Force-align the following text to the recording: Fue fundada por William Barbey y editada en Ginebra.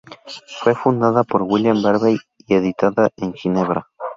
Fue 0.61 0.73
fundada 0.73 1.23
por 1.23 1.43
William 1.43 1.79
Barbey 1.83 2.17
y 2.47 2.55
editada 2.55 3.11
en 3.17 3.35
Ginebra. 3.35 3.87